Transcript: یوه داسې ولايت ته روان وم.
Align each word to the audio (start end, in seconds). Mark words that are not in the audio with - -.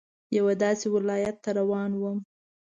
یوه 0.37 0.53
داسې 0.63 0.85
ولايت 0.95 1.35
ته 1.43 1.49
روان 1.59 1.91
وم. 1.95 2.17